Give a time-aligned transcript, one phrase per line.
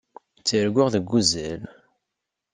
[0.39, 1.61] Ttarguɣ deg uzal.